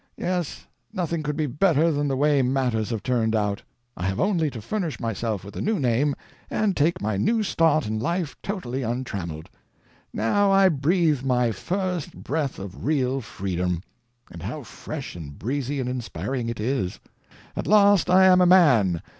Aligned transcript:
Yes, 0.17 0.65
nothing 0.91 1.21
could 1.21 1.37
be 1.37 1.45
better 1.45 1.91
than 1.91 2.07
the 2.07 2.17
way 2.17 2.41
matters 2.41 2.89
have 2.89 3.03
turned 3.03 3.35
out. 3.35 3.61
I 3.95 4.05
have 4.07 4.19
only 4.19 4.49
to 4.49 4.59
furnish 4.59 4.99
myself 4.99 5.45
with 5.45 5.55
a 5.55 5.61
new 5.61 5.79
name, 5.79 6.15
and 6.49 6.75
take 6.75 7.03
my 7.03 7.17
new 7.17 7.43
start 7.43 7.85
in 7.85 7.99
life 7.99 8.35
totally 8.41 8.81
untrammeled. 8.81 9.47
Now 10.11 10.51
I 10.51 10.69
breathe 10.69 11.21
my 11.21 11.51
first 11.51 12.15
breath 12.15 12.57
of 12.57 12.83
real 12.83 13.21
freedom; 13.21 13.83
and 14.31 14.41
how 14.41 14.63
fresh 14.63 15.15
and 15.15 15.37
breezy 15.37 15.79
and 15.79 15.87
inspiring 15.87 16.49
it 16.49 16.59
is! 16.59 16.99
At 17.55 17.67
last 17.67 18.09
I 18.09 18.25
am 18.25 18.41
a 18.41 18.47
man! 18.47 19.03